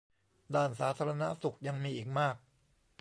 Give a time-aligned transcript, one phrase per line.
[0.55, 2.35] ด้านสาธารณสุขยังมีอีกมาก